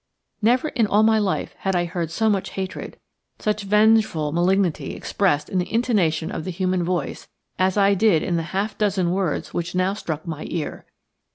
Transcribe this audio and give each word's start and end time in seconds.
Never 0.41 0.69
in 0.69 0.87
all 0.87 1.03
my 1.03 1.19
life 1.19 1.53
had 1.59 1.75
I 1.75 1.85
heard 1.85 2.09
so 2.09 2.27
much 2.27 2.53
hatred, 2.53 2.97
such 3.37 3.61
vengeful 3.65 4.31
malignity 4.31 4.95
expressed 4.95 5.47
in 5.47 5.59
the 5.59 5.71
intonation 5.71 6.31
of 6.31 6.43
the 6.43 6.49
human 6.49 6.83
voice 6.83 7.27
as 7.59 7.77
I 7.77 7.93
did 7.93 8.23
in 8.23 8.35
the 8.35 8.41
half 8.49 8.75
dozen 8.79 9.11
words 9.11 9.53
which 9.53 9.75
now 9.75 9.93
struck 9.93 10.25
my 10.25 10.47
ear. 10.49 10.87